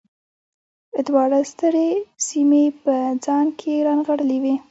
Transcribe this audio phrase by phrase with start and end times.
[1.07, 1.89] دواړو سترې
[2.27, 4.55] سیمې په ځان کې رانغاړلې وې.